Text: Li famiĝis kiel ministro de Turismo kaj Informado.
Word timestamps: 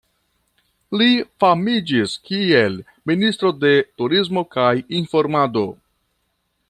Li 1.01 1.09
famiĝis 1.43 2.15
kiel 2.29 2.79
ministro 3.11 3.53
de 3.65 3.75
Turismo 4.01 4.45
kaj 4.57 4.73
Informado. 5.03 5.67